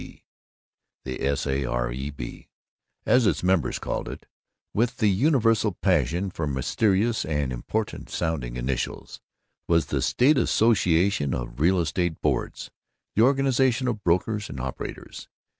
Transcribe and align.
B. 0.01 0.23
The 1.05 1.21
S. 1.23 1.45
A. 1.45 1.63
R. 1.63 1.91
E. 1.91 2.09
B., 2.09 2.47
as 3.05 3.27
its 3.27 3.43
members 3.43 3.77
called 3.77 4.09
it, 4.09 4.25
with 4.73 4.97
the 4.97 5.07
universal 5.09 5.73
passion 5.73 6.31
for 6.31 6.47
mysterious 6.47 7.23
and 7.23 7.53
important 7.53 8.09
sounding 8.09 8.55
initials, 8.57 9.21
was 9.67 9.85
the 9.85 10.01
State 10.01 10.39
Association 10.39 11.35
of 11.35 11.59
Real 11.59 11.79
Estate 11.79 12.19
Boards; 12.19 12.71
the 13.15 13.21
organization 13.21 13.87
of 13.87 14.03
brokers 14.03 14.49
and 14.49 14.59
operators. 14.59 15.27